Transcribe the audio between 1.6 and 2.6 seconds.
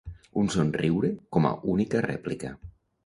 única rèplica.